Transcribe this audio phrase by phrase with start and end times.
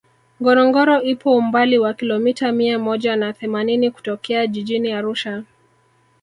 [0.41, 5.43] ngorongoro ipo umbali wa kilomita mia moja na themanini kutokea jijini arusha